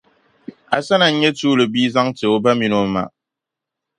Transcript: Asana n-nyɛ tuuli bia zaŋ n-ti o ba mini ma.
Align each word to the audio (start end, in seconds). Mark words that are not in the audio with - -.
Asana 0.77 1.07
n-nyɛ 1.09 1.29
tuuli 1.37 1.65
bia 1.73 1.89
zaŋ 1.93 2.07
n-ti 2.11 2.25
o 2.33 2.37
ba 2.43 2.51
mini 2.59 2.79
ma. 2.93 3.03